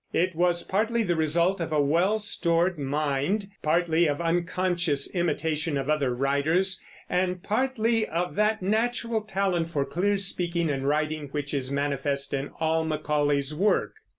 It 0.13 0.33
was 0.35 0.63
partly 0.63 1.03
the 1.03 1.15
result 1.15 1.61
of 1.61 1.71
a 1.71 1.79
well 1.79 2.17
stored 2.17 2.79
mind, 2.79 3.45
partly 3.61 4.07
of 4.07 4.19
unconscious 4.19 5.13
imitation 5.13 5.77
of 5.77 5.91
other 5.91 6.11
writers, 6.15 6.83
and 7.07 7.43
partly 7.43 8.07
of 8.07 8.33
that 8.33 8.63
natural 8.63 9.21
talent 9.21 9.69
for 9.69 9.85
clear 9.85 10.17
speaking 10.17 10.71
and 10.71 10.87
writing 10.87 11.27
which 11.29 11.53
is 11.53 11.71
manifest 11.71 12.33
in 12.33 12.49
all 12.59 12.83
Macaulay's 12.83 13.53
work. 13.53 13.93